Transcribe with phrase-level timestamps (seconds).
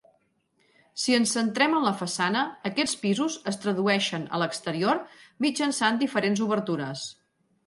[1.01, 5.03] Si ens centrem en la façana, aquests pisos es tradueixen a l'exterior
[5.49, 7.07] mitjançant diferents obertures.